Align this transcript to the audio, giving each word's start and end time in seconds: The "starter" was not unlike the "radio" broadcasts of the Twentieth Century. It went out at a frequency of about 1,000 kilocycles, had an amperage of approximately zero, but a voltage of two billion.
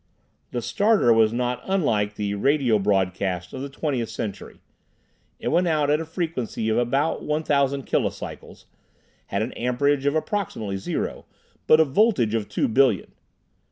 The 0.49 0.63
"starter" 0.63 1.13
was 1.13 1.31
not 1.31 1.61
unlike 1.63 2.15
the 2.15 2.33
"radio" 2.33 2.79
broadcasts 2.79 3.53
of 3.53 3.61
the 3.61 3.69
Twentieth 3.69 4.09
Century. 4.09 4.59
It 5.37 5.49
went 5.49 5.67
out 5.67 5.91
at 5.91 5.99
a 5.99 6.05
frequency 6.07 6.69
of 6.69 6.77
about 6.79 7.21
1,000 7.21 7.83
kilocycles, 7.85 8.65
had 9.27 9.43
an 9.43 9.51
amperage 9.53 10.07
of 10.07 10.15
approximately 10.15 10.77
zero, 10.77 11.27
but 11.67 11.79
a 11.79 11.85
voltage 11.85 12.33
of 12.33 12.49
two 12.49 12.67
billion. 12.67 13.11